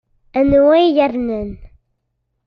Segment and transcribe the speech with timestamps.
[0.39, 1.51] Anwa i yernan?